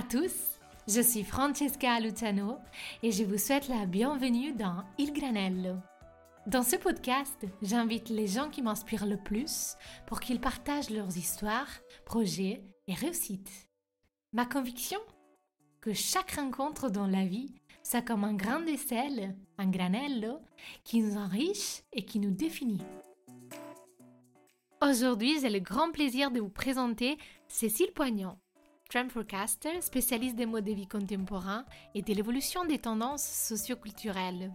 [0.00, 0.58] À tous,
[0.88, 2.56] je suis Francesca Luciano
[3.02, 5.76] et je vous souhaite la bienvenue dans Il Granello.
[6.46, 9.76] Dans ce podcast, j'invite les gens qui m'inspirent le plus
[10.06, 11.68] pour qu'ils partagent leurs histoires,
[12.06, 13.68] projets et réussites.
[14.32, 15.00] Ma conviction?
[15.82, 20.38] Que chaque rencontre dans la vie, c'est comme un grain de sel, un granello,
[20.82, 22.80] qui nous enrichit et qui nous définit.
[24.80, 28.39] Aujourd'hui, j'ai le grand plaisir de vous présenter Cécile Poignant,
[28.90, 34.52] trend forecaster, spécialiste des modes de vie contemporains et de l'évolution des tendances socioculturelles.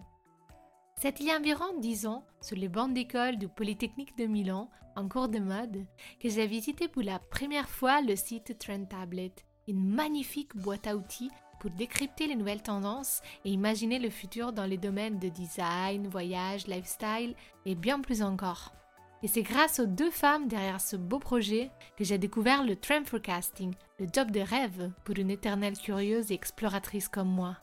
[1.00, 4.70] C'est il y a environ 10 ans, sur les bancs d'école du Polytechnique de Milan,
[4.94, 5.86] en cours de mode,
[6.20, 9.32] que j'ai visité pour la première fois le site Trend Tablet,
[9.68, 14.66] une magnifique boîte à outils pour décrypter les nouvelles tendances et imaginer le futur dans
[14.66, 18.72] les domaines de design, voyage, lifestyle et bien plus encore.
[19.22, 23.04] Et c'est grâce aux deux femmes derrière ce beau projet que j'ai découvert le trend
[23.04, 27.56] forecasting, le job de rêve pour une éternelle curieuse et exploratrice comme moi.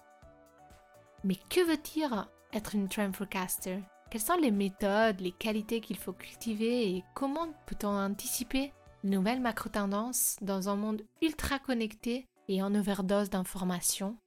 [1.23, 3.79] Mais que veut dire être une trend forecaster
[4.09, 8.73] Quelles sont les méthodes, les qualités qu'il faut cultiver et comment peut-on anticiper
[9.03, 14.17] les nouvelles macro-tendances dans un monde ultra connecté et en overdose d'informations?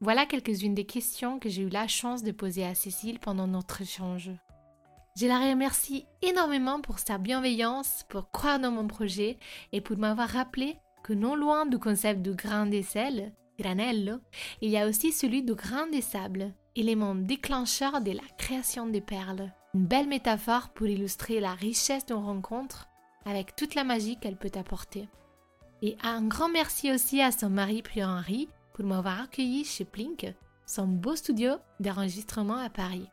[0.00, 3.82] Voilà quelques-unes des questions que j'ai eu la chance de poser à Cécile pendant notre
[3.82, 4.30] échange.
[5.16, 9.38] Je la remercie énormément pour sa bienveillance, pour croire dans mon projet
[9.72, 14.20] et pour m'avoir rappelé que non loin du concept de grain des sel, granello,
[14.60, 19.00] il y a aussi celui de grain des sables, élément déclencheur de la création des
[19.00, 19.52] perles.
[19.74, 22.88] Une belle métaphore pour illustrer la richesse d'une rencontre
[23.26, 25.08] avec toute la magie qu'elle peut apporter.
[25.82, 30.32] Et un grand merci aussi à son mari Henri pour m'avoir accueilli chez Plink,
[30.66, 33.08] son beau studio d'enregistrement à Paris.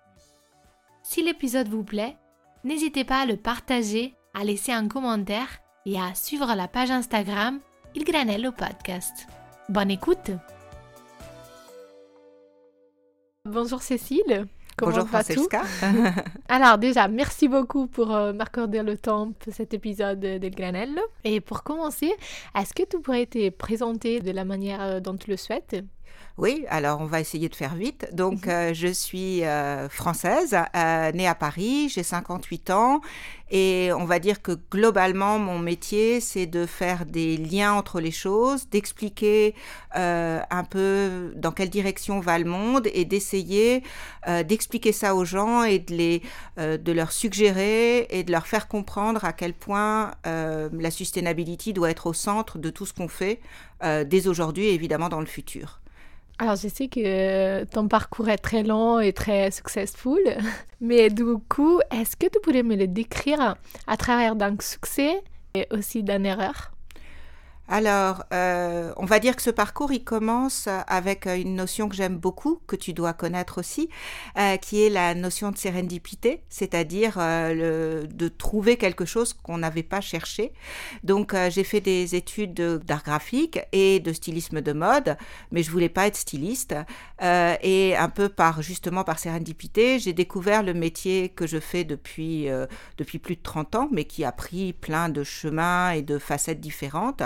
[1.09, 2.17] Si l'épisode vous plaît,
[2.65, 5.47] n'hésitez pas à le partager, à laisser un commentaire
[5.85, 7.61] et à suivre la page Instagram
[7.95, 9.25] Il Granello Podcast.
[9.69, 10.31] Bonne écoute
[13.45, 15.61] Bonjour Cécile Comment Bonjour Francesca.
[16.49, 21.03] Alors déjà, merci beaucoup pour euh, m'accorder le temps pour cet épisode del Granello.
[21.23, 22.11] Et pour commencer,
[22.53, 25.77] est-ce que tu pourrais te présenter de la manière euh, dont tu le souhaites?
[26.37, 28.09] Oui, alors on va essayer de faire vite.
[28.13, 28.51] Donc, mhm.
[28.51, 33.01] euh, je suis euh, française, euh, née à Paris, j'ai 58 ans
[33.49, 38.11] et on va dire que globalement, mon métier, c'est de faire des liens entre les
[38.11, 39.55] choses, d'expliquer
[39.93, 43.83] un peu dans quelle direction va le monde et d'essayer
[44.45, 46.21] d'expliquer ça aux gens et de, les,
[46.57, 52.07] de leur suggérer et de leur faire comprendre à quel point la sustainability doit être
[52.07, 53.39] au centre de tout ce qu'on fait
[53.81, 55.79] dès aujourd'hui et évidemment dans le futur.
[56.39, 60.21] Alors, je sais que ton parcours est très long et très successful,
[60.81, 63.55] mais du coup, est-ce que tu pourrais me le décrire
[63.87, 65.23] à travers d'un succès
[65.55, 66.76] et aussi d'une erreur?
[67.69, 72.17] Alors, euh, on va dire que ce parcours, il commence avec une notion que j'aime
[72.17, 73.89] beaucoup, que tu dois connaître aussi,
[74.37, 79.83] euh, qui est la notion de sérendipité, c'est-à-dire euh, de trouver quelque chose qu'on n'avait
[79.83, 80.53] pas cherché.
[81.03, 82.53] Donc, j'ai fait des études
[82.85, 85.17] d'art graphique et de stylisme de mode,
[85.51, 86.73] mais je voulais pas être styliste.
[87.21, 92.47] et un peu par justement par sérendipité, j'ai découvert le métier que je fais depuis
[92.97, 96.59] depuis plus de 30 ans, mais qui a pris plein de chemins et de facettes
[96.59, 97.23] différentes.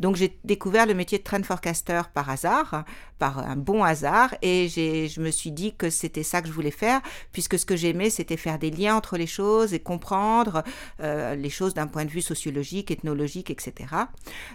[0.00, 2.84] Donc j'ai découvert le métier de trend forecaster par hasard,
[3.18, 6.70] par un bon hasard, et je me suis dit que c'était ça que je voulais
[6.70, 7.00] faire,
[7.32, 10.62] puisque ce que j'aimais, c'était faire des liens entre les choses et comprendre
[11.00, 13.74] euh, les choses d'un point de vue sociologique, ethnologique, etc.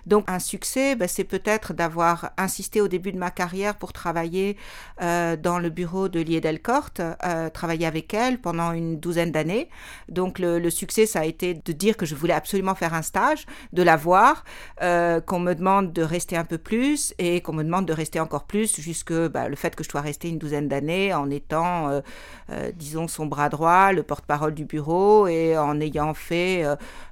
[0.06, 4.58] Donc un succès, ben, c'est peut-être d'avoir insisté au début de ma carrière pour travailler
[5.02, 9.70] euh, dans le bureau de Lié Delcorte, euh, travailler avec elle pendant une douzaine d'années.
[10.10, 13.02] Donc le, le, succès, ça a été de dire que je voulais absolument faire un
[13.02, 14.44] stage, de la voir,
[14.80, 18.46] qu'on me demande de rester un peu plus et qu'on me demande de rester encore
[18.50, 22.02] plus jusque bah, le fait que je sois rester une douzaine d'années en étant, euh,
[22.50, 26.66] euh, disons, son bras droit, le porte-parole du bureau et en ayant fait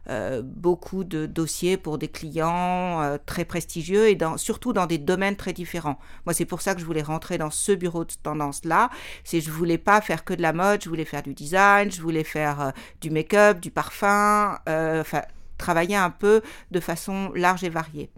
[0.10, 5.54] euh, beaucoup de dossiers pour des clients très prestigieux et surtout dans des domaines très
[5.54, 6.00] différents.
[6.26, 8.90] Moi, c'est pour ça que je voulais rentrer dans ce bureau de tendance-là.
[9.24, 12.02] C'est je voulais pas faire que de la mode, je voulais faire du design, je
[12.02, 15.22] voulais faire du make-up, du parfum, enfin
[15.60, 16.42] travailler un peu
[16.72, 18.10] de façon large et variée.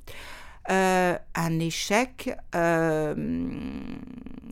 [0.72, 3.16] Euh, un échec, euh,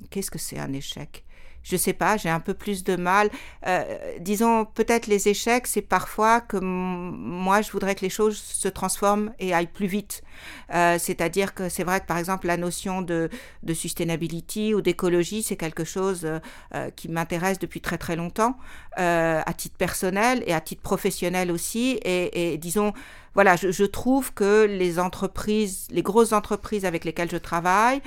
[0.09, 1.23] qu'est-ce que c'est un échec?
[1.67, 3.29] Je sais pas, j'ai un peu plus de mal.
[3.67, 3.83] Euh,
[4.19, 9.33] disons, peut-être les échecs, c'est parfois que moi, je voudrais que les choses se transforment
[9.39, 10.23] et aillent plus vite.
[10.73, 13.29] Euh, c'est-à-dire que c'est vrai que, par exemple, la notion de,
[13.63, 18.57] de sustainability ou d'écologie, c'est quelque chose euh, qui m'intéresse depuis très très longtemps,
[18.95, 21.99] à titre personnel et à titre professionnel aussi.
[22.03, 22.93] Et, et disons,
[23.35, 28.01] voilà, je, je, trouve que les entreprises, les grosses entreprises avec lesquelles je travaille,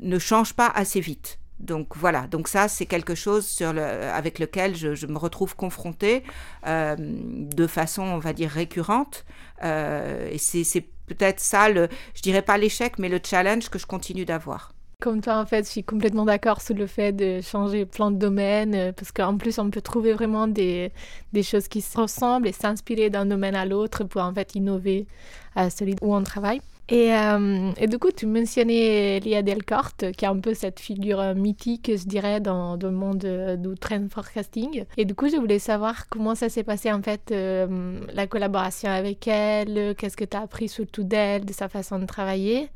[0.00, 1.39] ne changent pas assez vite.
[1.60, 6.24] Donc voilà, donc ça c'est quelque chose avec lequel je, me retrouve confrontée
[6.66, 9.26] euh, de façon, on va dire, récurrente.
[9.62, 13.86] Euh, et c'est peut-être ça, le, je dirais pas l'échec, mais le challenge que je
[13.86, 14.72] continue d'avoir.
[15.02, 18.16] Comme toi, en fait, je suis complètement d'accord sur le fait de changer plein de
[18.16, 20.92] domaines, euh, parce qu'en plus, on peut trouver vraiment des,
[21.34, 25.06] des choses qui se ressemblent et s'inspirer d'un domaine à l'autre pour en fait innover
[25.54, 26.62] à celui où on travaille.
[26.90, 31.20] Et, euh, et, du coup, tu mentionnais Lia Delcourt, qui est un peu cette figure
[31.20, 34.84] euh, mythique, je dirais, dans, le monde euh, du trend forecasting.
[34.96, 39.28] Et du coup, je voulais savoir comment ça s'est passé, en fait, la collaboration avec
[39.28, 42.68] elle, qu'est-ce que tu as appris surtout d'elle, de sa façon de travailler.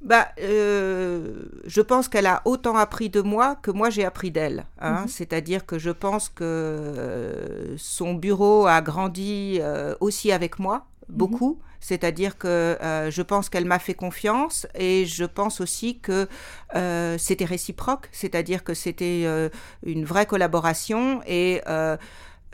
[0.00, 4.66] Bah, je pense qu'elle a autant appris de moi que moi j'ai appris d'elle.
[4.78, 5.02] Hein.
[5.02, 5.08] Mhm.
[5.08, 9.60] C'est-à-dire que je pense que son bureau a grandi
[10.00, 11.16] aussi avec moi, mhm.
[11.16, 11.60] beaucoup.
[11.80, 16.28] C'est-à-dire que euh, je pense qu'elle m'a fait confiance et je pense aussi que
[16.74, 19.48] euh, c'était réciproque, c'est-à-dire que c'était euh,
[19.84, 21.60] une vraie collaboration et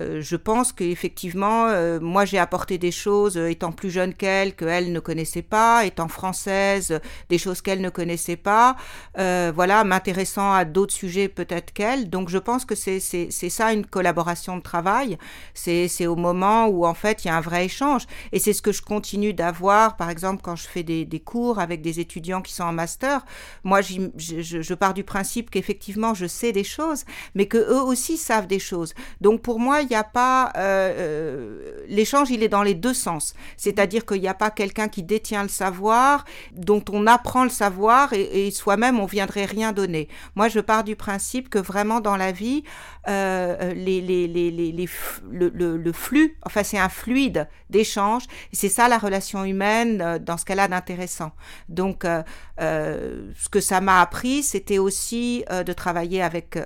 [0.01, 4.55] euh, je pense qu'effectivement, euh, moi j'ai apporté des choses euh, étant plus jeune qu'elle,
[4.55, 8.77] qu'elle ne connaissait pas, étant française, des choses qu'elle ne connaissait pas,
[9.17, 12.09] voilà, m'intéressant à d'autres sujets peut-être qu'elle.
[12.11, 15.19] Donc je pense que c'est ça une collaboration de travail.
[15.55, 18.07] C'est au moment où en fait il y a un vrai échange.
[18.33, 21.59] Et c'est ce que je continue d'avoir, par exemple, quand je fais des, des, cours
[21.59, 23.25] avec des étudiants qui sont en master.
[23.65, 27.05] Moi, je, je pars du principe qu'effectivement je sais des choses,
[27.35, 28.95] mais que eux aussi savent des choses.
[29.21, 32.95] Donc pour moi, il n'y a pas euh, euh, l'échange, il est dans les deux
[32.95, 33.35] sens.
[33.57, 38.13] C'est-à-dire qu'il n'y a pas quelqu'un qui détient le savoir, dont on apprend le savoir
[38.13, 40.09] et, soi-même on viendrait rien donner.
[40.35, 42.65] Moi, je pars du principe que vraiment dans la vie,
[43.09, 44.89] euh, les, les, les, les
[45.31, 48.25] le, le, flux, enfin c'est un fluide d'échange.
[48.53, 51.33] C'est ça la relation humaine dans ce qu'elle a d'intéressant.
[51.69, 52.05] Donc,
[52.59, 56.57] ce que ça m'a appris, c'était aussi de travailler avec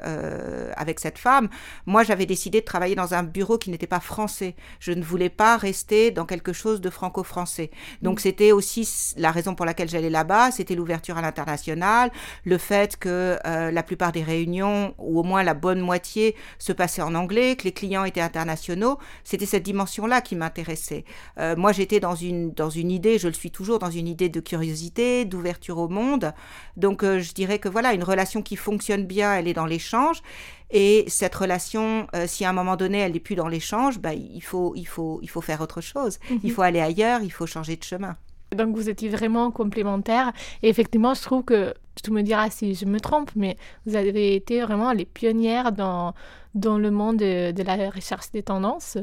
[0.76, 1.48] avec cette femme.
[1.86, 4.54] Moi, j'avais décidé de travailler dans un bureau qui n'était pas français.
[4.80, 7.70] Je ne voulais pas rester dans quelque chose de franco-français.
[8.02, 8.22] Donc mm.
[8.22, 12.10] c'était aussi la raison pour laquelle j'allais là-bas, c'était l'ouverture à l'international,
[12.44, 16.72] le fait que euh, la plupart des réunions, ou au moins la bonne moitié, se
[16.72, 18.98] passaient en anglais, que les clients étaient internationaux.
[19.24, 21.04] C'était cette dimension-là qui m'intéressait.
[21.38, 24.28] Euh, moi, j'étais dans une, dans une idée, je le suis toujours, dans une idée
[24.28, 26.32] de curiosité, d'ouverture au monde.
[26.76, 30.22] Donc euh, je dirais que voilà, une relation qui fonctionne bien, elle est dans l'échange.
[30.70, 34.14] Et cette relation, euh, si à un moment donné elle n'est plus dans l'échange, bah,
[34.14, 36.18] il, faut, il, faut, il faut faire autre chose.
[36.30, 36.50] Il mhm.
[36.50, 38.16] faut aller ailleurs, il faut changer de chemin.
[38.54, 40.32] Donc vous étiez vraiment complémentaires.
[40.62, 44.34] Et effectivement, je trouve que, tu me diras si je me trompe, mais vous avez
[44.34, 46.14] été vraiment les pionnières dans,
[46.54, 48.98] dans le monde de, de la recherche des tendances.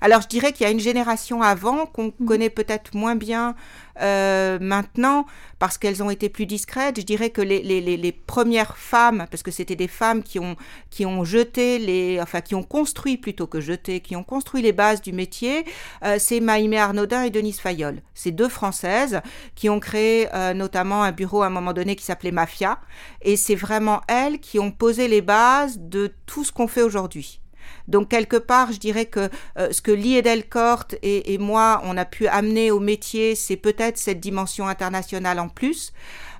[0.00, 2.26] Alors je dirais qu'il y a une génération avant qu'on mhm.
[2.26, 3.54] connaît peut-être moins bien
[4.00, 5.26] euh, maintenant
[5.58, 7.00] parce qu'elles ont été plus discrètes.
[7.00, 10.54] Je dirais que les, les, les, premières femmes, parce que c'était des femmes qui ont,
[10.90, 14.72] qui ont jeté les, enfin qui ont construit plutôt que jeté, qui ont construit les
[14.72, 15.64] bases du métier,
[16.04, 18.00] euh, c'est Maïmé Arnaudin et Denise Fayol.
[18.14, 19.20] Ces deux Françaises
[19.56, 22.78] qui ont créé euh, notamment un bureau à un moment donné qui s'appelait Mafia.
[23.22, 27.40] Et c'est vraiment elles qui ont posé les bases de tout ce qu'on fait aujourd'hui.
[27.86, 31.96] Donc quelque part, je dirais que euh, ce que Lee Edelcourt et, et moi, on
[31.96, 35.92] a pu amener au métier, c'est peut-être cette dimension internationale en plus.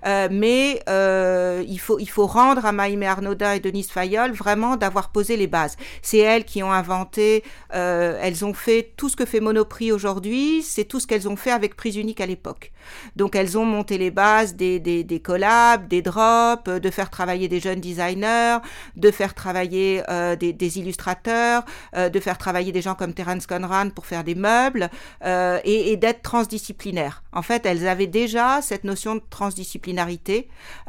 [0.09, 4.77] Euh, mais euh, il, faut, il faut rendre à Maïmé Arnaudin et Denise Fayol vraiment
[4.77, 5.77] d'avoir posé les bases.
[6.01, 10.63] C'est elles qui ont inventé, euh, elles ont fait tout ce que fait Monoprix aujourd'hui,
[10.63, 12.73] c'est tout ce qu'elles ont fait avec Prise Unique à l'époque.
[13.17, 17.49] Donc elles ont monté les bases des, des, des collabs, des drops, de faire travailler
[17.49, 18.59] des jeunes designers,
[18.97, 20.03] de faire travailler
[20.41, 24.89] des, illustrateurs, de faire travailler des gens comme Terence Conran pour faire des meubles
[25.25, 27.23] et, et d'être transdisciplinaires.
[27.33, 29.23] En fait, elles avaient déjà cette notion de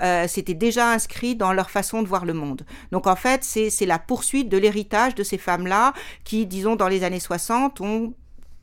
[0.01, 2.65] euh, c'était déjà inscrit dans leur façon de voir le monde.
[2.91, 7.03] Donc en fait, c'est la poursuite de l'héritage de ces femmes-là qui, disons, dans les
[7.03, 8.13] années 60, ont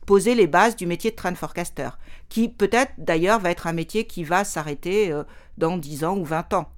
[0.05, 1.89] posé les bases du métier de trend forecaster,
[2.29, 5.23] qui peut-être d'ailleurs va être un métier qui va s'arrêter euh,
[5.57, 6.69] dans 10 ans ou 20 ans.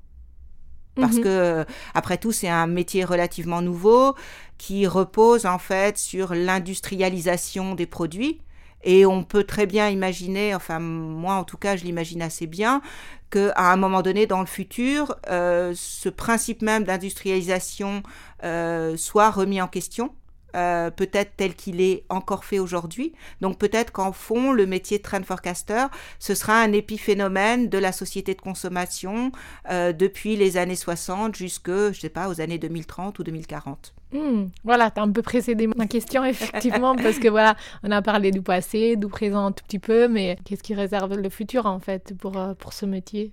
[0.96, 1.24] Parce mhm.
[1.24, 4.16] que, après tout, c'est un métier relativement nouveau
[4.58, 8.42] qui repose en fait sur l'industrialisation des produits
[8.84, 12.82] Et on peut très bien imaginer, enfin moi en tout cas je l'imagine assez bien,
[13.30, 18.04] qu'à un moment donné dans le futur, euh, ce principe même d'industrialisation
[18.44, 20.14] euh, soit remis en question.
[20.56, 23.14] Euh, peut-être tel qu'il est encore fait aujourd'hui.
[23.42, 25.86] Donc peut-être qu'en fond, le métier de trend forecaster,
[26.20, 29.32] ce sera un épiphénomène de la société de consommation
[29.70, 33.94] depuis les années 60 jusque, je sais pas, aux années 2030 ou 2040.
[34.12, 38.02] Hmm, voilà, tu as un peu précédé ma question, effectivement, parce que voilà, on a
[38.02, 41.68] parlé du passé, du présent un tout petit peu, mais qu'est-ce qui réserve le futur,
[41.68, 43.32] en fait, pour, euh, pour ce métier?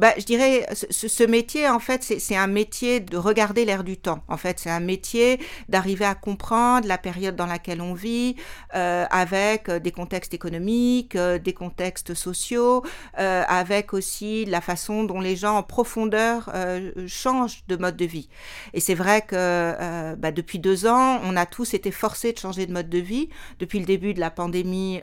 [0.00, 3.96] Bah, je dirais, ce, ce métier, en fait, c'est un métier de regarder l'air du
[3.96, 4.22] temps.
[4.28, 5.38] En fait, c'est un métier
[5.68, 8.36] d'arriver à comprendre la période dans laquelle on vit,
[8.74, 12.82] euh, avec euh, des contextes économiques, euh, des contextes sociaux,
[13.18, 18.06] euh, avec aussi la façon dont les gens en profondeur euh, changent de mode de
[18.06, 18.28] vie.
[18.72, 22.38] Et c'est vrai que euh, bah, depuis deux ans, on a tous été forcés de
[22.38, 23.28] changer de mode de vie.
[23.58, 25.00] Depuis le début de la pandémie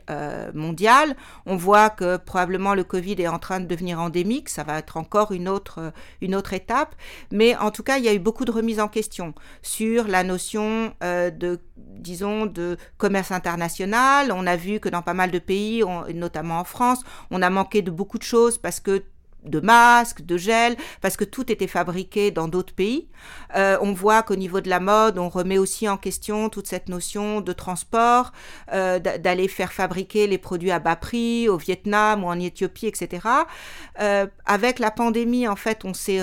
[0.53, 4.49] mondiale, on voit que probablement le Covid est en train de devenir endémique.
[4.49, 5.91] Ça va encore une autre,
[6.21, 6.95] une autre étape.
[7.33, 10.23] Mais en tout cas, il y a eu beaucoup de remises en question sur la
[10.23, 14.31] notion euh, de, disons, de commerce international.
[14.31, 16.99] On a vu que dans pas mal de pays, notamment en France,
[17.31, 19.03] on a manqué de beaucoup de choses parce que
[19.43, 23.07] de masques, de gel, parce que tout était fabriqué dans d'autres pays.
[23.55, 26.89] Euh, on voit qu'au niveau de la mode, on remet aussi en question toute cette
[26.89, 28.31] notion de transport,
[28.73, 33.27] euh, d'aller faire fabriquer les produits à bas prix au Vietnam ou en Éthiopie, etc.
[34.01, 36.21] Euh, avec la pandémie, en fait, on s'est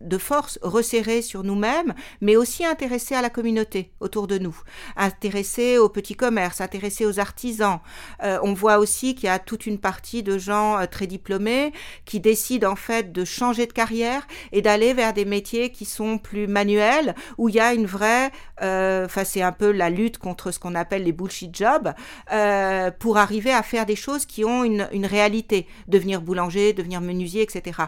[0.00, 4.56] de force resserré sur nous-mêmes, mais aussi intéressé à la communauté autour de nous,
[4.96, 7.80] intéressé au petit commerce, intéressé aux artisans.
[8.22, 11.72] Euh, on voit aussi qu'il y a toute une partie de gens euh, très diplômés
[12.04, 16.18] qui décident en fait de changer de carrière et d'aller vers des métiers qui sont
[16.18, 18.30] plus manuels, où il y a une vraie,
[18.62, 21.92] euh, enfin c'est un peu la lutte contre ce qu'on appelle les bullshit jobs,
[22.32, 27.00] euh, pour arriver à faire des choses qui ont une, une réalité, devenir boulanger, devenir
[27.00, 27.82] menuisier, etc.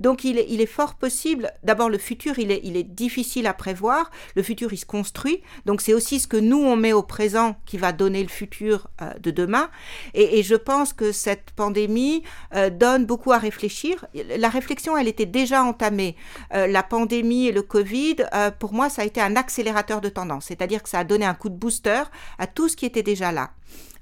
[0.00, 3.54] Donc il il est fort possible d'abord le futur, il est, il est difficile à
[3.54, 4.10] prévoir.
[4.34, 5.42] Le futur, il se construit.
[5.64, 8.88] Donc c'est aussi ce que nous, on met au présent qui va donner le futur
[9.02, 9.70] euh, de demain.
[10.14, 12.22] Et, je pense que cette pandémie
[12.54, 14.06] euh, donne beaucoup à réfléchir.
[14.14, 16.14] La réflexion, elle était déjà entamée.
[16.54, 18.16] Euh, la pandémie et le Covid,
[18.58, 20.46] pour moi, ça a été un accélérateur de tendance.
[20.46, 22.02] C'est-à-dire que ça a donné un coup de booster
[22.38, 23.50] à tout ce qui était déjà là.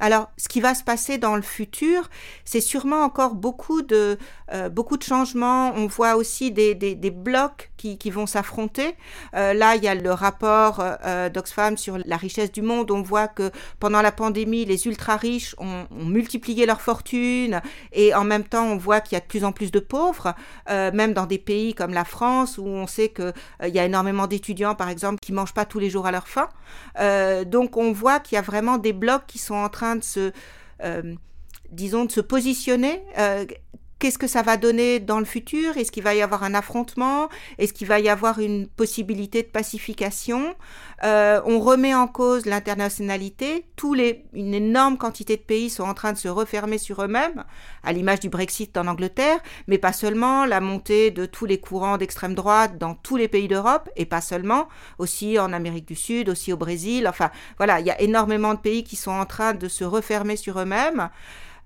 [0.00, 2.10] Alors, ce qui va se passer dans le futur,
[2.44, 4.18] c'est sûrement encore beaucoup de,
[4.52, 5.72] euh, beaucoup de changements.
[5.76, 8.96] On voit aussi des, des, blocs qui, qui vont s'affronter.
[9.34, 12.90] Euh, là, il y a le rapport euh, d'Oxfam sur la richesse du monde.
[12.90, 17.60] On voit que pendant la pandémie, les ultra-riches ont, ont, multiplié leur fortune
[17.92, 20.34] et en même temps, on voit qu'il y a de plus en plus de pauvres,
[20.70, 23.84] euh, même dans des pays comme la France où on sait qu'il euh, y a
[23.84, 26.48] énormément d'étudiants, par exemple, qui mangent pas tous les jours à leur faim.
[27.00, 30.04] Euh, donc, on voit qu'il y a vraiment des blocs qui sont en train de
[30.04, 30.32] se,
[30.82, 31.14] euh,
[31.70, 33.02] disons, de se positionner.
[34.04, 35.78] Qu'est-ce que ça va donner dans le futur?
[35.78, 37.30] Est-ce qu'il va y avoir un affrontement?
[37.56, 40.54] Est-ce qu'il va y avoir une possibilité de pacification?
[41.04, 43.64] Euh, On remet en cause l'internationalité.
[43.76, 47.44] Tous les, une énorme quantité de pays sont en train de se refermer sur eux-mêmes,
[47.82, 51.96] à l'image du Brexit en Angleterre, mais pas seulement la montée de tous les courants
[51.96, 54.68] d'extrême droite dans tous les pays d'Europe, et pas seulement,
[54.98, 57.08] aussi en Amérique du Sud, aussi au Brésil.
[57.08, 60.36] Enfin, voilà, il y a énormément de pays qui sont en train de se refermer
[60.36, 61.08] sur eux-mêmes.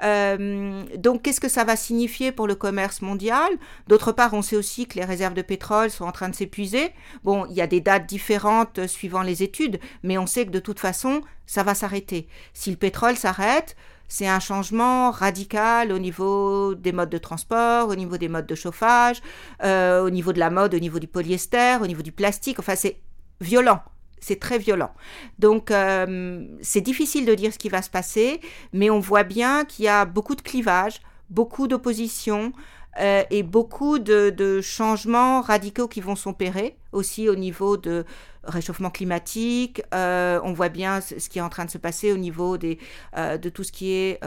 [0.02, 3.50] Euh, donc, qu'est-ce que ça va signifier pour le commerce mondial?
[3.86, 6.92] D'autre part, on sait aussi que les réserves de pétrole sont en train de s'épuiser.
[7.24, 10.60] Bon, il y a des dates différentes suivant les études, mais on sait que de
[10.60, 12.28] toute façon, ça va s'arrêter.
[12.52, 13.76] Si le pétrole s'arrête,
[14.08, 18.54] c'est un changement radical au niveau des modes de transport, au niveau des modes de
[18.54, 19.20] chauffage,
[19.62, 22.58] euh, au niveau de la mode, au niveau du polyester, au niveau du plastique.
[22.58, 23.00] Enfin, c'est
[23.40, 23.80] violent
[24.20, 24.92] c'est très violent.
[25.38, 28.40] Donc euh, c'est difficile de dire ce qui va se passer,
[28.72, 32.52] mais on voit bien qu'il y a beaucoup de clivages, beaucoup d'opposition
[33.00, 38.04] euh, et beaucoup de, changements radicaux qui vont s'opérer aussi au niveau de
[38.44, 39.82] réchauffement climatique.
[39.94, 43.48] Euh, on voit bien ce qui est en train de se passer au niveau de
[43.50, 44.20] tout ce qui est,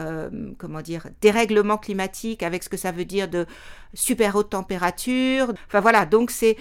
[0.58, 3.46] comment dire, dérèglement climatique, avec ce que ça veut dire de
[3.94, 5.52] super haute température.
[5.66, 6.56] Enfin voilà, donc c'est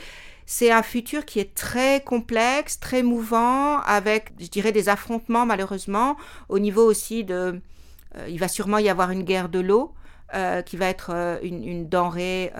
[0.51, 6.17] c'est un futur qui est très complexe, très mouvant, avec, je dirais, des affrontements malheureusement,
[6.49, 7.61] au niveau aussi de...
[8.17, 9.93] Euh, il va sûrement y avoir une guerre de l'eau.
[10.33, 12.51] Euh, qui va être euh, une, denrée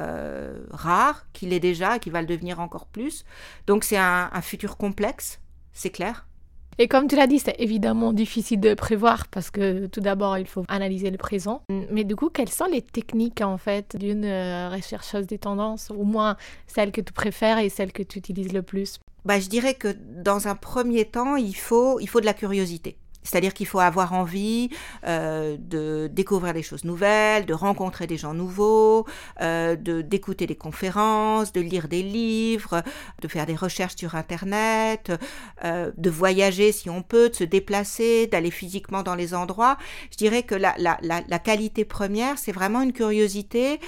[0.71, 3.25] rare, qui l'est déjà et qui va le devenir encore plus.
[3.67, 5.41] Donc c'est un futur complexe,
[5.74, 6.25] c'est clair.
[6.78, 10.48] Et comme tu l'as dit, c'est évidemment difficile de prévoir parce que tout d'abord, il
[10.48, 11.62] faut analyser le présent.
[11.92, 16.04] Mais du coup, quelles sont les techniques en fait d'une euh, rechercheuse des tendances, au
[16.04, 16.38] moins
[16.68, 19.00] celles que tu préfères et celles que tu utilises le plus?
[19.25, 22.98] Bah, Je dirais que dans un premier temps, il faut, il faut de la curiosité.
[23.24, 24.70] C'est-à-dire qu'il faut avoir envie
[25.06, 29.06] euh, de découvrir des choses nouvelles, de rencontrer des gens nouveaux,
[29.42, 32.84] euh, de d'écouter des conférences, de lire des livres,
[33.22, 35.12] de faire des recherches sur Internet,
[35.63, 39.78] euh, de voyager si on peut, de se déplacer, d'aller physiquement dans les endroits.
[40.12, 43.80] Je dirais que la, la, la, qualité première, c'est vraiment une curiosité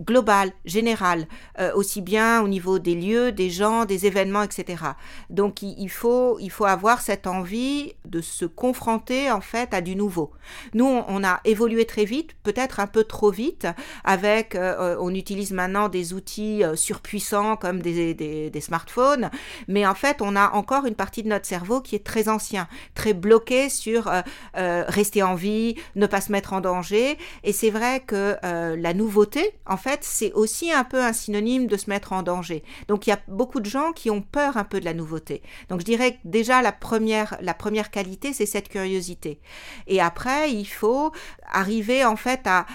[0.00, 1.26] globale, générale,
[1.74, 4.84] aussi bien au niveau des lieux, des gens, des événements, etc.
[5.28, 9.96] Donc il faut, il faut avoir cette envie de se confronter en fait à du
[9.96, 10.32] nouveau.
[10.74, 13.66] Nous, on, a évolué très vite, peut-être un peu trop vite,
[14.04, 19.30] avec, euh, on utilise maintenant des outils euh, surpuissants comme des, smartphones,
[19.68, 22.68] mais en fait, on a encore une partie de notre cerveau qui est très ancien,
[22.94, 27.18] très bloqué sur euh, rester en vie, ne pas se mettre en danger.
[27.44, 31.76] Et c'est vrai que la nouveauté, en fait, c'est aussi un peu un synonyme de
[31.76, 32.62] se mettre en danger.
[32.88, 35.42] Donc, il y a beaucoup de gens qui ont peur un peu de la nouveauté.
[35.68, 39.40] Donc, je dirais déjà la première, la première qualité c'est cette curiosité.
[39.86, 41.12] Et après, il faut
[41.52, 42.66] arriver en fait à,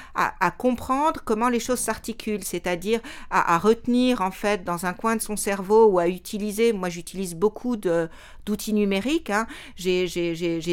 [0.58, 3.00] comprendre comment les choses s'articulent, c'est-à-dire
[3.30, 7.36] à, retenir en fait dans un coin de son cerveau ou à utiliser, moi j'utilise
[7.36, 9.30] beaucoup d'outils numériques.
[9.30, 9.48] Hein.
[9.76, 10.06] J'ai,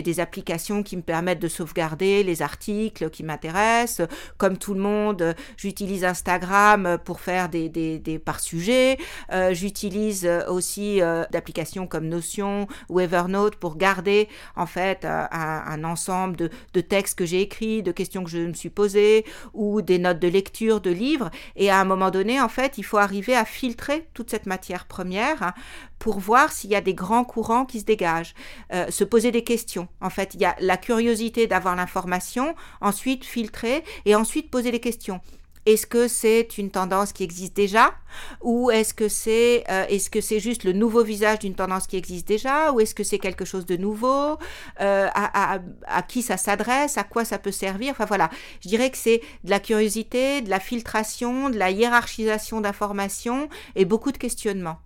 [0.02, 4.07] des applications qui me permettent de sauvegarder les articles qui m'intéressent.
[4.37, 8.99] Comme tout le monde, j'utilise Instagram pour faire des, des, des par sujet.
[9.33, 15.85] Euh, j'utilise aussi euh, d'applications comme Notion ou Evernote pour garder en fait euh, un,
[15.85, 19.99] ensemble de, textes que j'ai écrits, de questions que je me suis posées ou des
[19.99, 21.30] notes de lecture de livres.
[21.56, 24.87] Et à un moment donné, en fait, il faut arriver à filtrer toute cette matière
[24.87, 25.52] première
[25.99, 28.35] pour voir s'il y a des grands courants qui se dégagent,
[28.73, 29.88] euh, se poser des questions.
[30.00, 34.80] En fait, il y a la curiosité d'avoir l'information, ensuite filtrer et ensuite poser des
[34.80, 35.21] questions.
[35.64, 37.95] Est-ce que c'est une tendance qui existe déjà
[38.40, 41.97] ou est-ce que c'est euh, est-ce que c'est juste le nouveau visage d'une tendance qui
[41.97, 44.38] existe déjà ou est-ce que c'est quelque chose de nouveau
[44.81, 47.90] euh, à, à, à, qui ça s'adresse à quoi ça peut servir?
[47.92, 48.28] Enfin voilà.
[48.61, 53.85] Je dirais que c'est de la curiosité de la filtration de la hiérarchisation d'informations et
[53.85, 54.78] beaucoup de questionnements.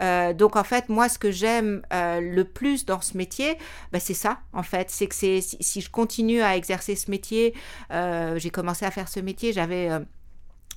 [0.00, 3.56] Euh, donc en fait, moi, ce que j'aime euh, le plus dans ce métier,
[3.92, 4.90] bah, c'est ça, en fait.
[4.90, 7.54] C'est que c'est si, je continue à exercer ce métier,
[7.92, 9.88] euh, j'ai commencé à faire ce métier, j'avais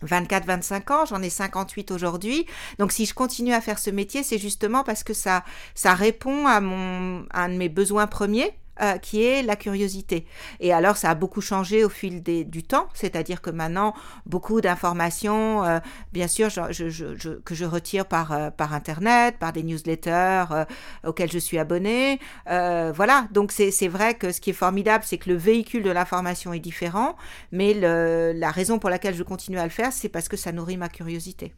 [0.06, 2.46] 24-25 ans, j'en ai 58 aujourd'hui.
[2.80, 5.44] Donc si je continue à faire ce métier, c'est justement parce que ça,
[5.76, 10.26] ça répond à, mon, à un de mes besoins premiers, euh, qui est la curiosité.
[10.60, 13.94] Et alors, ça a beaucoup changé au fil des, du temps, c'est-à-dire que maintenant,
[14.26, 15.80] beaucoup d'informations, euh,
[16.14, 20.46] bien sûr, que je retire par, euh, par Internet, par des newsletters
[21.06, 22.20] auxquels je suis abonné.
[22.46, 26.54] voilà, donc c'est vrai que ce qui est formidable, c'est que le véhicule de l'information
[26.54, 27.16] est différent,
[27.52, 30.78] mais la raison pour laquelle je continue à le faire, c'est parce que ça nourrit
[30.78, 31.54] ma curiosité.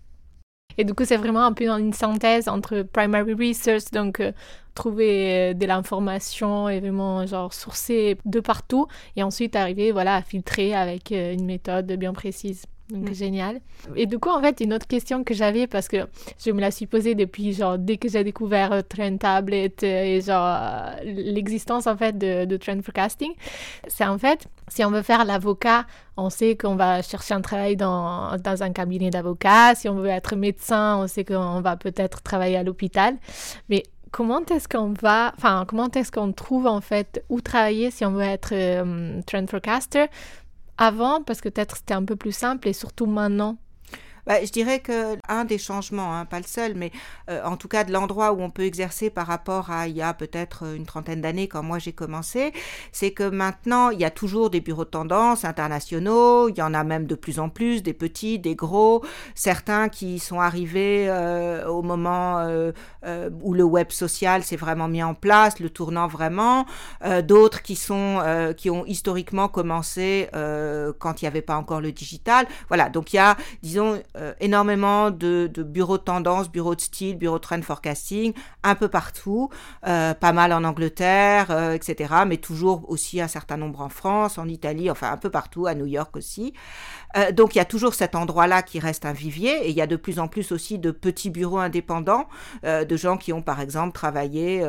[0.77, 4.31] Et du coup, c'est vraiment un peu une synthèse entre primary research, donc euh,
[4.75, 10.21] trouver euh, de l'information et vraiment genre sourcer de partout, et ensuite arriver voilà à
[10.21, 12.65] filtrer avec euh, une méthode bien précise.
[12.89, 13.61] Donc, génial.
[13.95, 16.07] Et du coup, en fait, une autre question que j'avais, parce que
[16.43, 20.21] je me la suis posée depuis, genre, dès que j'ai découvert euh, Trend Tablet et,
[20.21, 23.31] genre, euh, l'existence, en fait, de, de Trend Forecasting,
[23.87, 25.85] c'est en fait, si on veut faire l'avocat,
[26.17, 29.75] on sait qu'on va chercher un travail dans, dans un cabinet d'avocat.
[29.75, 33.17] Si on veut être médecin, on sait qu'on va peut-être travailler à l'hôpital.
[33.69, 38.05] Mais comment est-ce qu'on va, enfin, comment est-ce qu'on trouve en fait où travailler si
[38.05, 40.07] on veut être euh, trend forecaster
[40.79, 43.57] avant, parce que peut-être c'était un peu plus simple, et surtout maintenant
[44.29, 46.91] bah, je dirais que un des changements, hein, pas le seul, mais
[47.31, 50.03] euh, en tout cas de l'endroit où on peut exercer par rapport à il y
[50.03, 52.53] a peut-être une trentaine d'années quand moi j'ai commencé,
[52.91, 56.75] c'est que maintenant il y a toujours des bureaux de tendance internationaux, il y en
[56.75, 61.67] a même de plus en plus, des petits, des gros, certains qui sont arrivés euh,
[61.67, 62.71] au moment euh,
[63.41, 66.67] où le web social s'est vraiment mis en place, le tournant vraiment,
[67.23, 68.21] d'autres qui sont
[68.55, 70.29] qui ont historiquement commencé
[70.99, 72.45] quand il n'y avait pas encore le digital.
[72.67, 77.17] Voilà, donc il y a disons euh, énormément de, bureaux de tendance, bureaux de style,
[77.17, 79.49] bureaux de trend forecasting, un peu partout,
[79.87, 84.37] euh, pas mal en Angleterre, euh, etc., mais toujours aussi un certain nombre en France,
[84.37, 86.53] en Italie, enfin un peu partout, à New York aussi.
[87.33, 89.87] Donc il y a toujours cet endroit-là qui reste un vivier, et il y a
[89.87, 92.27] de plus en plus aussi de petits bureaux indépendants,
[92.63, 94.63] de gens qui ont par exemple travaillé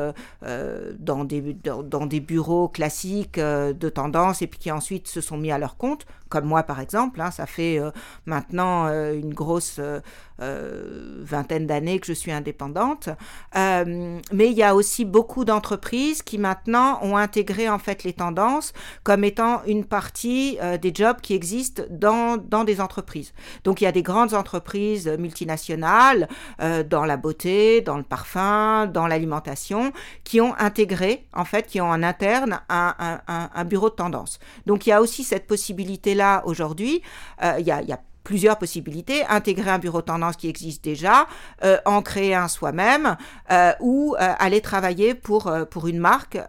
[0.99, 5.51] dans, des, dans, des bureaux classiques de tendance, et puis qui ensuite se sont mis
[5.51, 7.79] à leur compte, comme moi par exemple, hein, ça fait
[8.25, 10.01] maintenant une grosse euh, euh,
[10.41, 13.09] vingtaine d'années que je suis indépendante.
[13.55, 18.13] Euh, mais il y a aussi beaucoup d'entreprises qui maintenant ont intégré en fait les
[18.13, 18.73] tendances
[19.03, 23.33] comme étant une partie des jobs qui existent dans dans, des entreprises.
[23.63, 26.27] Donc il y a des grandes entreprises multinationales
[26.61, 29.91] euh, dans la beauté, dans le parfum, dans l'alimentation,
[30.23, 34.39] qui ont intégré, en fait, qui ont en interne un, un, bureau de tendance.
[34.65, 37.01] Donc il y a aussi cette possibilité-là aujourd'hui.
[37.43, 41.27] Euh, il y a plusieurs possibilités, intégrer un bureau tendance qui existe déjà,
[41.63, 43.17] euh, en créer un soi-même,
[43.51, 46.39] euh, ou euh, aller travailler pour, pour une marque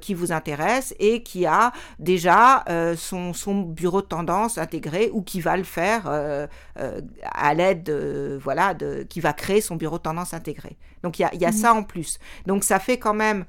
[0.00, 2.64] qui vous intéresse et qui a déjà
[2.96, 6.08] son, son bureau de tendance intégré ou qui va le faire
[6.76, 10.76] à l'aide de, voilà, de, qui va créer son bureau de tendance intégré.
[11.02, 11.52] Donc il y a, y a mmh.
[11.52, 12.18] ça en plus.
[12.46, 13.44] Donc ça fait quand même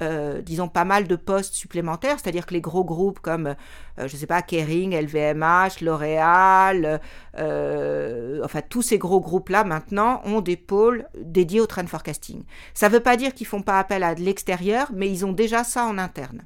[0.00, 3.54] euh, disons, pas mal de postes supplémentaires, c'est-à-dire que les gros groupes comme, euh,
[3.98, 7.00] je ne sais pas, Kering, LVMH, L'Oréal,
[7.36, 12.44] euh, enfin tous ces gros groupes-là maintenant ont des pôles dédiés au trend forecasting.
[12.74, 15.32] Ça ne veut pas dire qu'ils font pas appel à de l'extérieur, mais ils ont
[15.32, 16.44] déjà ça en interne.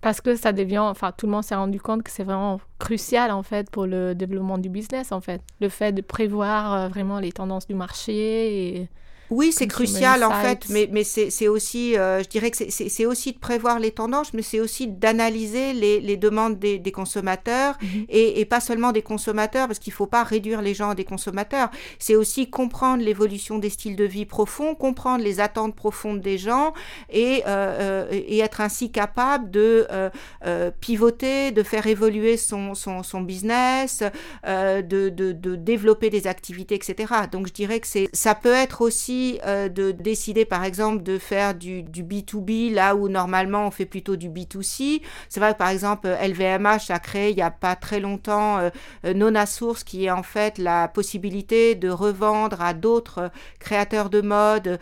[0.00, 3.30] Parce que ça devient, enfin tout le monde s'est rendu compte que c'est vraiment crucial
[3.30, 5.42] en fait pour le développement du business en fait.
[5.60, 8.88] Le fait de prévoir vraiment les tendances du marché et
[9.30, 13.32] oui, c'est crucial en fait, mais, mais c'est aussi, euh, je dirais que c'est aussi
[13.32, 18.06] de prévoir les tendances, mais c'est aussi d'analyser les, les, demandes des, des consommateurs mhm.
[18.08, 20.94] et, et, pas seulement des consommateurs, parce qu'il ne faut pas réduire les gens à
[20.94, 21.70] des consommateurs.
[21.98, 26.72] C'est aussi comprendre l'évolution des styles de vie profonds, comprendre les attentes profondes des gens
[27.10, 30.10] et, euh, euh et être ainsi capable de euh,
[30.44, 34.02] euh, pivoter, de faire évoluer son, son, son business,
[34.44, 37.12] de, de, de développer des activités, etc.
[37.30, 39.13] Donc je dirais que ça peut être aussi
[39.44, 43.86] euh, de décider, par exemple, de faire du, du, B2B là où normalement on fait
[43.86, 45.02] plutôt du B2C.
[45.28, 48.70] C'est vrai que, par exemple, LVMH a créé il n'y a pas très longtemps euh,
[49.04, 54.20] euh, Nona Source, qui est en fait la possibilité de revendre à d'autres créateurs de
[54.20, 54.78] mode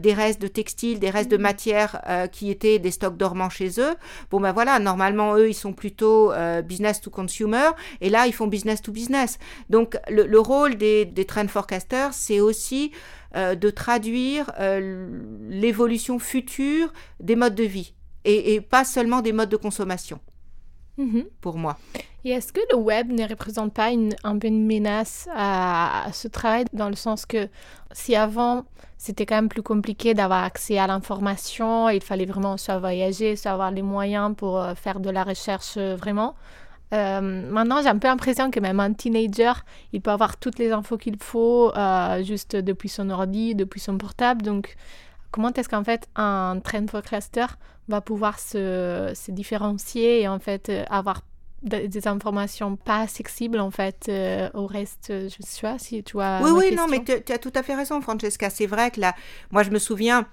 [0.00, 2.00] des restes de textiles, des restes de matières
[2.32, 3.94] qui étaient des stocks dormants chez eux.
[4.30, 6.32] Bon, ben voilà, normalement, eux, ils sont plutôt
[6.64, 7.70] business to consumer,
[8.00, 9.38] et là, ils font business to business.
[9.70, 12.92] Donc, le, le rôle des, des trend forecasters, c'est aussi
[13.36, 15.08] euh, de traduire euh,
[15.50, 17.92] l'évolution future des modes de vie
[18.24, 20.20] et, pas seulement des modes de consommation.
[20.96, 21.26] Mhm.
[21.42, 21.76] Pour moi.
[22.24, 26.28] Et est-ce que le web ne représente pas une, un peu une menace à, ce
[26.28, 27.48] travail dans le sens que
[27.92, 28.64] si avant
[28.96, 33.52] c'était quand même plus compliqué d'avoir accès à l'information, il fallait vraiment soit voyager, soit
[33.52, 36.34] avoir les moyens pour euh, faire de la recherche vraiment,
[36.92, 39.52] euh, maintenant, j'ai un peu l'impression que même un teenager,
[39.92, 43.98] il peut avoir toutes les infos qu'il faut euh, juste depuis son ordi, depuis son
[43.98, 44.42] portable.
[44.42, 44.76] Donc,
[45.30, 47.46] comment est-ce qu'en fait un trend forecaster
[47.88, 51.22] va pouvoir se, se, différencier et en fait avoir
[51.62, 56.40] des informations pas accessibles en fait euh, au reste je sais pas si tu vois
[56.42, 59.14] oui oui non mais tu as tout à fait raison Francesca c'est vrai que là
[59.50, 60.26] moi je me souviens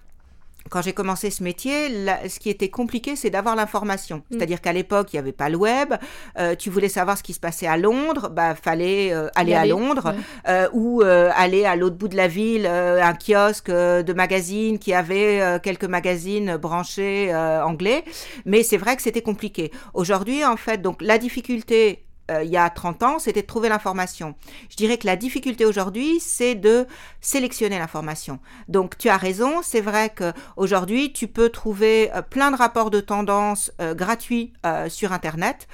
[0.69, 1.89] quand j'ai commencé ce métier,
[2.27, 4.17] ce qui était compliqué, c'est d'avoir l'information.
[4.17, 4.21] Mm.
[4.31, 5.93] C'est-à-dire qu'à l'époque, il n'y avait pas le web.
[6.39, 9.65] Euh, tu voulais savoir ce qui se passait à Londres, bah fallait euh, aller, à
[9.65, 10.13] Londres
[10.47, 15.59] euh, ou aller à l'autre bout de la ville, un kiosque de magazines qui avait
[15.61, 18.03] quelques magazines branchés anglais.
[18.45, 19.71] Mais c'est vrai que c'était compliqué.
[19.93, 23.69] Aujourd'hui, en fait, donc la difficulté euh, il y a 30 ans, c'était de trouver
[23.69, 24.35] l'information.
[24.69, 26.87] Je dirais que la difficulté aujourd'hui, c'est de
[27.21, 28.39] sélectionner l'information.
[28.67, 32.99] Donc tu as raison, c'est vrai qu'aujourd'hui, tu peux trouver euh, plein de rapports de
[32.99, 34.53] tendance euh, gratuits
[34.87, 35.67] sur Internet,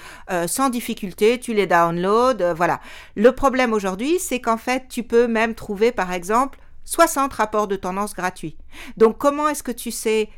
[0.48, 2.80] sans difficulté, tu les downloads, voilà.
[3.16, 7.76] Le problème aujourd'hui, c'est qu'en fait, tu peux même trouver, par exemple, 60 rapports de
[7.76, 8.58] tendance gratuits.
[8.98, 10.30] Donc comment est-ce que tu sais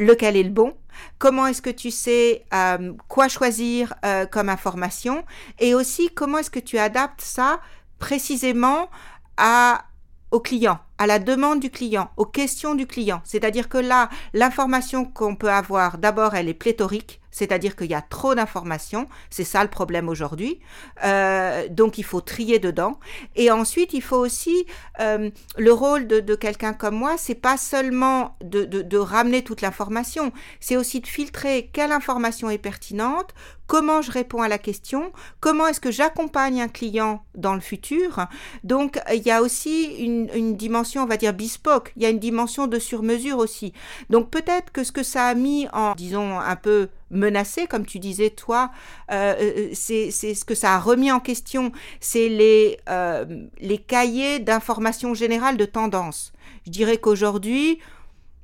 [0.00, 0.74] lequel est le bon,
[1.18, 5.24] comment est-ce que tu sais euh, quoi choisir euh, comme information
[5.60, 7.60] et aussi comment est-ce que tu adaptes ça
[7.98, 8.88] précisément
[9.36, 9.84] à,
[10.30, 13.20] au client, à la demande du client, aux questions du client.
[13.24, 18.02] C'est-à-dire que là, l'information qu'on peut avoir, d'abord, elle est pléthorique c'est-à-dire qu'il y a
[18.02, 20.60] trop d'informations, c'est ça le problème aujourd'hui.
[21.04, 22.98] Euh, donc il faut trier dedans.
[23.36, 24.66] Et ensuite, il faut aussi
[25.00, 30.32] euh, le rôle de, quelqu'un comme moi, c'est pas seulement de, de ramener toute l'information,
[30.60, 33.34] c'est aussi de filtrer quelle information est pertinente,
[33.70, 38.26] comment je réponds à la question, comment est-ce que j'accompagne un client dans le futur.
[38.64, 42.08] Donc il y a aussi une, une, dimension, on va dire bespoke, il y a
[42.08, 43.72] une dimension de sur-mesure aussi.
[44.08, 47.98] Donc peut-être que ce que ça a mis en, disons, un peu menacé, comme tu
[47.98, 48.70] disais toi,
[49.10, 53.24] euh, euh, c'est ce que ça a remis en question, c'est les, euh,
[53.58, 56.32] les cahiers d'information générale de tendance.
[56.66, 57.80] Je dirais qu'aujourd'hui,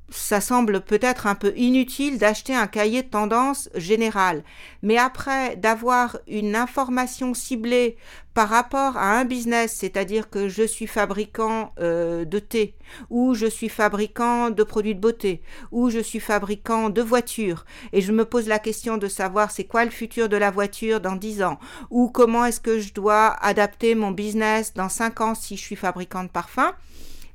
[0.08, 4.44] ça semble peut-être un peu inutile d'acheter un cahier de tendance général.
[4.82, 7.96] Mais après, d'avoir une information ciblée
[8.32, 12.74] par rapport à un business, c'est-à-dire que je suis fabricant euh, de thé,
[13.10, 15.42] ou je suis fabricant de produits de beauté,
[15.72, 19.64] ou je suis fabricant de voitures, et je me pose la question de savoir c'est
[19.64, 21.58] quoi le futur de la voiture dans 10 ans,
[21.90, 25.76] ou comment est-ce que je dois adapter mon business dans 5 ans si je suis
[25.76, 26.74] fabricant de parfums,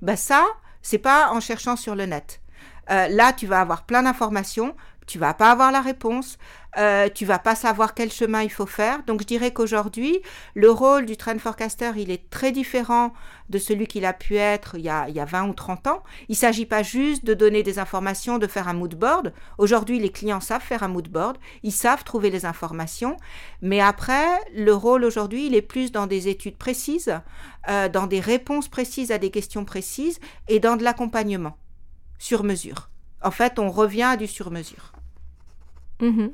[0.02, 0.46] ben ça,
[0.82, 2.41] c'est pas en cherchant sur le net.
[2.92, 4.76] Euh, là, tu vas avoir plein d'informations,
[5.08, 6.38] tu vas pas avoir la réponse,
[6.78, 9.04] euh, tu vas pas savoir quel chemin il faut faire.
[9.04, 10.22] Donc je dirais qu'aujourd'hui,
[10.56, 13.12] le rôle du trend forecaster, il est très différent
[13.50, 15.88] de celui qu'il a pu être il y a, il y a 20 ou 30
[15.88, 16.04] ans.
[16.30, 19.34] Il s'agit pas juste de donner des informations, de faire un mood board.
[19.58, 23.18] Aujourd'hui, les clients savent faire un mood board, ils savent trouver les informations,
[23.62, 27.20] mais après, le rôle aujourd'hui, il est plus dans des études précises,
[27.70, 31.58] euh, dans des réponses précises à des questions précises et dans de l'accompagnement
[32.22, 32.90] sur mesure.
[33.24, 34.94] En fait, on revient à du sur mesure.
[36.02, 36.32] Mhm.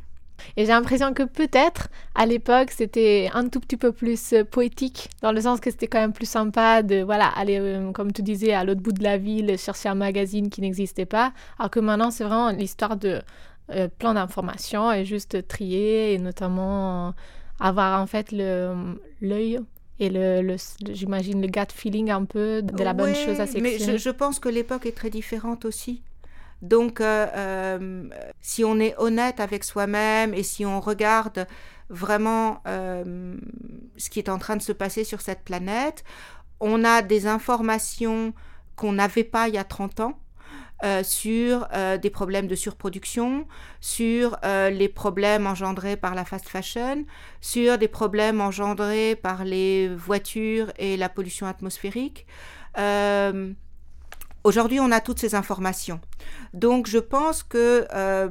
[0.55, 5.09] Et j'ai l'impression que peut-être à l'époque c'était un tout petit peu plus euh, poétique,
[5.23, 8.21] dans le sens que c'était quand même plus sympa de voilà aller, euh, comme tu
[8.21, 11.79] disais, à l'autre bout de la ville chercher un magazine qui n'existait pas, alors que
[11.79, 13.21] maintenant c'est vraiment l'histoire de
[13.71, 17.15] euh, plein d'informations et juste trier et notamment
[17.59, 19.59] avoir en fait l'œil
[19.99, 20.55] et le,
[20.89, 23.93] j'imagine le gut feeling un peu de la bonne chose à sélectionner.
[23.93, 26.03] Mais je, je pense que l'époque est très différente aussi.
[26.61, 28.09] Donc, euh, euh,
[28.41, 31.47] si on est honnête avec soi-même et si on regarde
[31.89, 33.35] vraiment euh,
[33.97, 36.03] ce qui est en train de se passer sur cette planète,
[36.59, 38.33] on a des informations
[38.75, 40.19] qu'on n'avait pas il y a 30 ans.
[41.03, 41.67] Sur
[42.01, 43.47] des problèmes de surproduction,
[43.81, 47.05] sur les problèmes engendrés par la fast fashion,
[47.41, 52.27] sur des problèmes engendrés par les voitures et la pollution atmosphérique.
[54.47, 55.99] Aujourd'hui, on a toutes ces informations.
[56.53, 58.29] Donc, je pense que euh,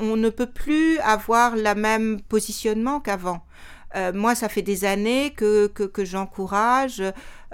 [0.00, 3.44] on, ne peut plus avoir le même positionnement qu'avant.
[3.94, 7.02] Euh, moi, ça fait des années que, que j'encourage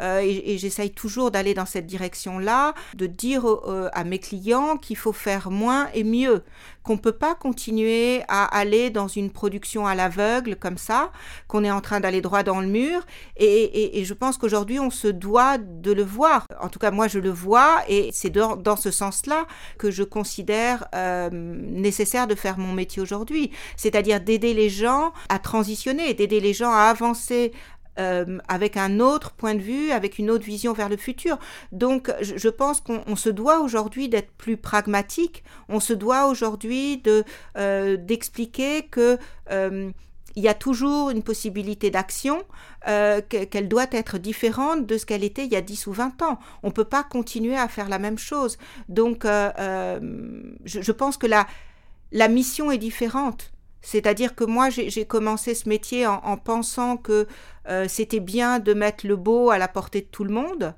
[0.01, 4.97] euh, et, j'essaye toujours d'aller dans cette direction-là, de dire euh, à mes clients qu'il
[4.97, 6.43] faut faire moins et mieux,
[6.83, 11.11] qu'on ne peut pas continuer à aller dans une production à l'aveugle comme ça,
[11.49, 13.07] qu'on est en train d'aller droit dans le mur.
[13.37, 16.47] Et, je pense qu'aujourd'hui, on se doit de le voir.
[16.61, 19.47] En tout cas, moi, je le vois et c'est dans, ce sens-là
[19.79, 25.39] que je considère euh, nécessaire de faire mon métier aujourd'hui, c'est-à-dire d'aider les gens à
[25.39, 27.53] transitionner, d'aider les gens à avancer
[27.99, 31.39] euh, avec un autre point de vue, avec une autre vision vers le futur.
[31.71, 35.45] Donc, je, pense qu'on se doit aujourd'hui d'être plus pragmatique.
[35.69, 37.23] On se doit aujourd'hui de
[37.57, 39.17] euh, d'expliquer que
[39.53, 39.91] euh,
[40.35, 42.43] il y a toujours une possibilité d'action,
[42.85, 46.41] qu'elle doit être différente de ce qu'elle était il y a 10 ou 20 ans.
[46.65, 48.59] On ne peut pas continuer à faire la même chose.
[48.89, 53.54] Donc, je, pense que la mission est différente.
[53.85, 57.29] C'est-à-dire que moi, j'ai commencé ce métier en, pensant que
[57.69, 60.75] euh, c'était bien de mettre le beau à la portée de tout le monde.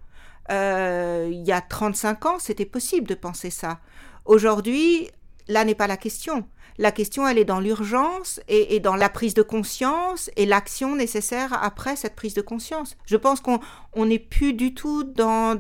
[0.50, 3.78] Euh, il y a 35 ans, c'était possible de penser ça.
[4.24, 5.08] Aujourd'hui,
[5.46, 6.48] là n'est pas la question.
[6.78, 11.56] La question, elle est dans l'urgence et, dans la prise de conscience et l'action nécessaire
[11.62, 12.96] après cette prise de conscience.
[13.06, 13.60] Je pense qu'on
[14.04, 15.58] n'est plus du tout dans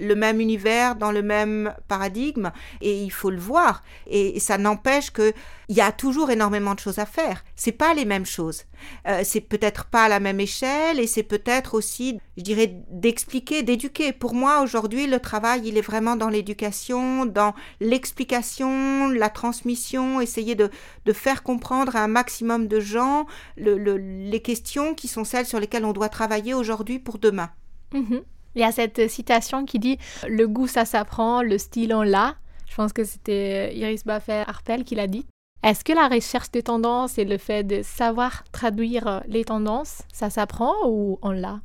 [0.00, 3.82] le même univers, dans le même paradigme, et il faut le voir.
[4.06, 5.32] Et, ça n'empêche que
[5.68, 7.44] il y a toujours énormément de choses à faire.
[7.54, 8.64] C'est pas les mêmes choses.
[9.06, 13.62] Euh, c'est peut-être pas à la même échelle, et c'est peut-être aussi, je dirais, d'expliquer,
[13.62, 14.12] d'éduquer.
[14.12, 20.54] Pour moi, aujourd'hui, le travail, il est vraiment dans l'éducation, dans l'explication, la transmission, essayer
[20.54, 20.70] de,
[21.12, 25.92] faire comprendre à un maximum de gens les questions qui sont celles sur lesquelles on
[25.92, 27.50] doit travailler aujourd'hui pour demain.
[27.92, 28.22] Mm-hmm.
[28.58, 32.34] Il y a cette citation qui dit Le goût, ça s'apprend, le style, on l'a.
[32.68, 35.26] Je pense que c'était Iris Baffet-Harpel qui l'a dit.
[35.62, 40.28] Est-ce que la recherche des tendances et le fait de savoir traduire les tendances, ça
[40.28, 41.60] s'apprend ou on l'a?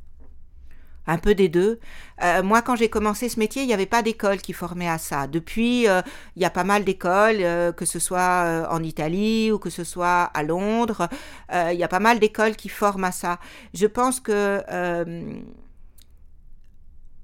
[1.08, 1.80] Un peu des deux.
[2.22, 4.98] Euh, moi, quand j'ai commencé ce métier, il n'y avait pas d'école qui formait à
[4.98, 5.26] ça.
[5.26, 6.00] Depuis, euh,
[6.36, 9.82] il y a pas mal d'écoles, euh, que ce soit en Italie ou que ce
[9.82, 11.08] soit à Londres.
[11.52, 13.40] il y a pas mal d'écoles qui forment à ça.
[13.74, 14.62] Je pense que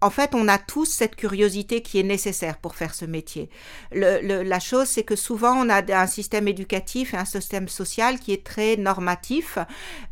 [0.00, 3.50] en fait, on a tous cette curiosité qui est nécessaire pour faire ce métier.
[3.92, 8.32] la chose, c'est que souvent, on a un système éducatif et un système social qui
[8.32, 9.58] est très normatif.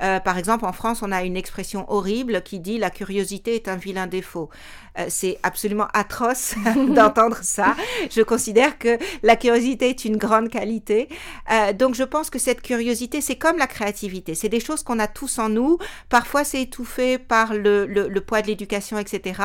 [0.02, 3.68] Euh, par exemple, en France, on a une expression horrible qui dit la curiosité est
[3.68, 4.50] un vilain défaut.
[4.98, 6.54] Euh, c'est absolument atroce
[6.88, 7.76] d'entendre ça.
[8.10, 11.08] Je considère que la curiosité est une grande qualité.
[11.50, 14.34] Euh, donc, je pense que cette curiosité, c'est comme la créativité.
[14.34, 15.78] C'est des choses qu'on a tous en nous.
[16.08, 19.40] Parfois, c'est étouffé par le, le poids de l'éducation, etc.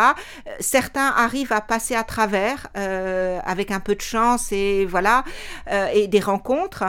[0.60, 5.24] certains arrivent à passer à travers avec un peu de chance et voilà
[5.94, 6.86] et des rencontres.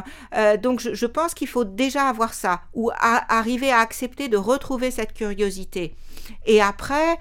[0.63, 5.13] donc je, pense qu'il faut déjà avoir ça ou arriver à accepter de retrouver cette
[5.13, 5.95] curiosité.
[6.47, 7.19] Et après,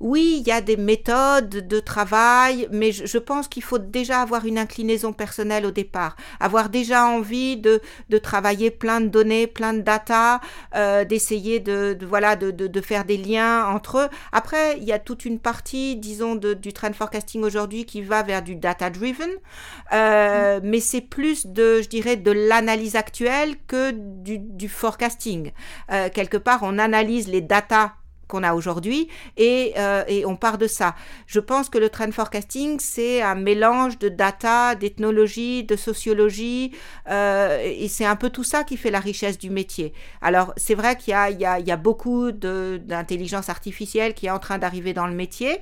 [0.00, 4.46] oui, il y a des méthodes de travail, mais je, pense qu'il faut déjà avoir
[4.46, 9.72] une inclinaison personnelle au départ, avoir déjà envie de, de travailler plein de données, plein
[9.72, 10.40] de data,
[10.76, 14.08] euh, d'essayer de, voilà de, de, faire des liens entre eux.
[14.30, 18.42] Après, il y a toute une partie, disons, du trend forecasting aujourd'hui qui va vers
[18.42, 19.30] du data driven,
[19.92, 25.50] euh, mais c'est plus de, je dirais, de l'analyse actuelle que du, du forecasting.
[25.90, 27.94] Euh, quelque part, on analyse les data
[28.28, 30.94] qu'on a aujourd'hui et, euh, et, on part de ça.
[31.26, 36.72] Je pense que le trend forecasting, c'est un mélange de data, d'ethnologie, de sociologie
[37.10, 39.92] euh, et c'est un peu tout ça qui fait la richesse du métier.
[40.20, 44.58] Alors c'est vrai qu'il y y, y a beaucoup d'intelligence artificielle qui est en train
[44.58, 45.60] d'arriver dans le métier.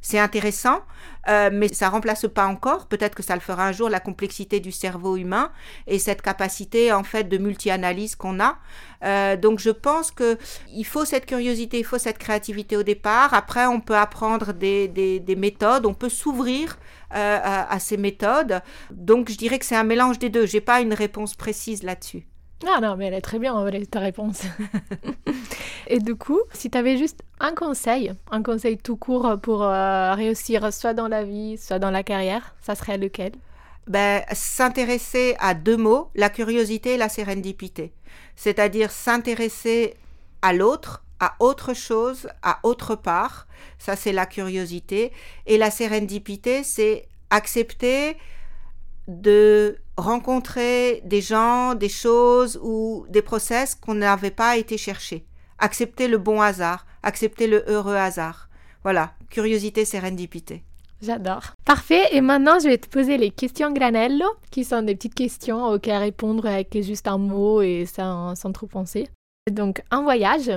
[0.00, 0.82] C'est intéressant,
[1.28, 4.60] euh, mais ça remplace pas encore, peut-être que ça le fera un jour, la complexité
[4.60, 5.50] du cerveau humain
[5.88, 8.58] et cette capacité en fait de multi-analyse qu'on a.
[9.04, 10.38] Euh, donc je pense que
[10.72, 13.34] il faut cette curiosité, il faut cette créativité au départ.
[13.34, 16.78] Après, on peut apprendre des, des, méthodes, on peut s'ouvrir
[17.14, 18.62] euh, à, à, ces méthodes.
[18.90, 20.46] Donc je dirais que c'est un mélange des deux.
[20.46, 22.27] J'ai pas une réponse précise là-dessus.
[22.66, 23.54] Ah non, mais elle est très bien,
[23.90, 24.42] ta réponse.
[25.86, 30.14] Et du coup, si tu avais juste un conseil, un conseil tout court pour euh,
[30.14, 33.32] réussir soit dans la vie, soit dans la carrière, ça serait lequel?
[33.86, 37.92] Ben, S'intéresser à deux mots, la curiosité et la sérendipité.
[38.36, 39.94] C'est-à-dire s'intéresser
[40.42, 43.46] à l'autre, à autre chose, à autre part.
[43.78, 45.12] Ça, c'est la curiosité.
[45.46, 48.16] Et la sérendipité, c'est accepter
[49.08, 55.26] de rencontrer des gens, des choses ou des process qu'on n'avait pas été chercher.
[55.58, 58.48] Accepter le bon hasard, accepter le heureux hasard.
[58.84, 60.62] Voilà, curiosité, sérendipité.
[61.00, 61.54] J'adore.
[61.64, 62.08] Parfait.
[62.12, 65.98] Et maintenant, je vais te poser les questions granello, qui sont des petites questions auxquelles
[65.98, 69.08] répondre avec juste un mot et sans, sans trop penser.
[69.50, 70.50] Donc, un voyage.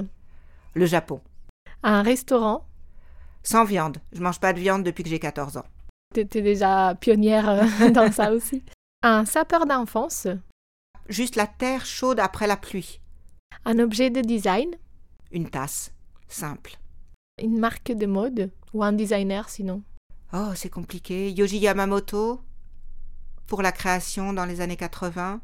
[0.74, 1.22] Le Japon.
[1.84, 2.66] Un restaurant.
[3.44, 3.98] Sans viande.
[4.14, 5.66] Je mange pas de viande depuis que j'ai 14 ans.
[6.14, 8.64] Tu étais déjà pionnière euh, dans ça aussi.
[9.04, 10.28] Un sapeur d'enfance.
[11.08, 13.00] Juste la terre chaude après la pluie.
[13.66, 14.72] Un objet de design.
[15.32, 15.94] Une tasse.
[16.28, 16.78] Simple.
[17.42, 19.84] Une marque de mode ou un designer sinon.
[20.34, 21.32] Oh, c'est compliqué.
[21.32, 22.42] Yoji Yamamoto
[23.48, 25.42] pour la création dans les années 80.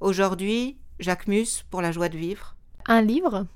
[0.00, 2.56] Aujourd'hui, Jacques Mus pour la joie de vivre.
[2.86, 3.46] Un livre.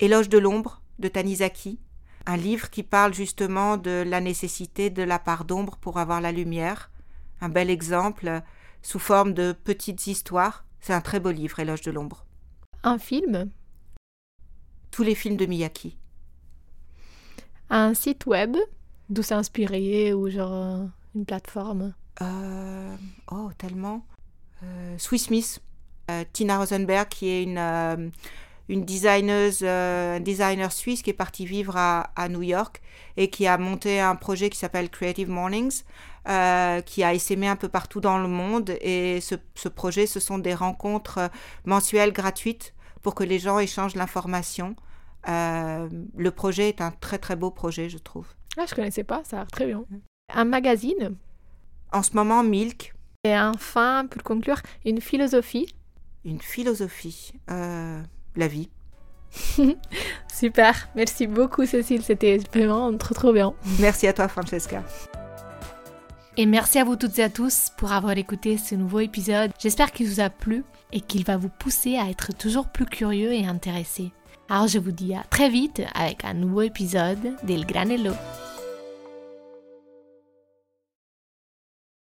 [0.00, 1.78] Éloge de l'ombre de Tanizaki
[2.26, 6.32] un livre qui parle justement de la nécessité de la part d'ombre pour avoir la
[6.32, 6.90] lumière.
[7.40, 8.42] Un bel exemple
[8.82, 10.64] sous forme de petites histoires.
[10.80, 12.24] C'est un très beau livre, Éloge de l'ombre.
[12.82, 13.50] Un film?
[14.90, 15.96] Tous les films de Miyaki.
[17.70, 18.56] Un site web?
[19.08, 21.94] D'où s'inspirer ou genre euh, une plateforme?
[22.20, 22.96] Euh,
[23.30, 24.04] Oh, tellement.
[24.62, 25.60] Euh, Swiss Miss.
[26.34, 28.12] Tina Rosenberg, qui est une
[28.68, 32.80] une designeuse, euh, un designer suisse qui est parti vivre à, New York
[33.16, 35.82] et qui a monté un projet qui s'appelle Creative Mornings,
[36.28, 38.70] euh, qui a essaimé un peu partout dans le monde.
[38.80, 41.30] Et ce, projet, ce sont des rencontres
[41.64, 44.76] mensuelles gratuites pour que les gens échangent l'information.
[45.28, 48.26] Euh, le projet est un très très beau projet, je trouve.
[48.56, 49.84] Ah, je connaissais pas, ça a l'air très bien.
[50.30, 51.16] Un magazine?
[51.92, 52.94] En ce moment, Milk.
[53.24, 55.74] Et enfin, pour conclure, une philosophie?
[56.24, 57.32] Une philosophie
[58.36, 58.70] la vie.
[60.32, 63.54] Super, merci beaucoup Cécile, c'était vraiment trop trop bien.
[63.78, 64.82] Merci à toi Francesca.
[66.36, 69.50] Et merci à vous toutes et à tous pour avoir écouté ce nouveau épisode.
[69.58, 73.32] J'espère qu'il vous a plu et qu'il va vous pousser à être toujours plus curieux
[73.32, 74.12] et intéressé.
[74.48, 78.12] Alors je vous dis à très vite avec un nouveau épisode d'El Granello.